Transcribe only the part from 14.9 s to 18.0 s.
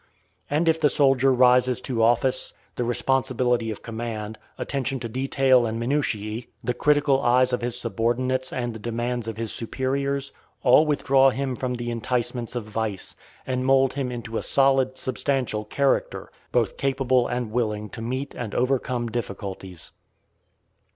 substantial character, both capable and willing